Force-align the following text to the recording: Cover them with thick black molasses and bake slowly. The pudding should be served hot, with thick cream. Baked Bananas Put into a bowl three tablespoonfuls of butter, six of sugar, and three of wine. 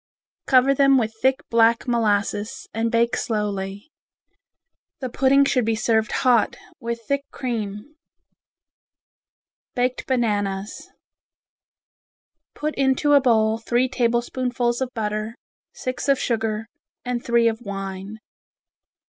Cover 0.47 0.73
them 0.73 0.97
with 0.97 1.13
thick 1.21 1.41
black 1.51 1.87
molasses 1.87 2.67
and 2.73 2.91
bake 2.91 3.15
slowly. 3.15 3.91
The 4.99 5.09
pudding 5.09 5.45
should 5.45 5.63
be 5.63 5.75
served 5.75 6.11
hot, 6.25 6.57
with 6.79 7.01
thick 7.01 7.21
cream. 7.29 7.93
Baked 9.75 10.07
Bananas 10.07 10.89
Put 12.55 12.73
into 12.73 13.13
a 13.13 13.21
bowl 13.21 13.59
three 13.59 13.87
tablespoonfuls 13.87 14.81
of 14.81 14.89
butter, 14.95 15.35
six 15.71 16.09
of 16.09 16.17
sugar, 16.17 16.65
and 17.05 17.23
three 17.23 17.47
of 17.47 17.61
wine. 17.61 18.17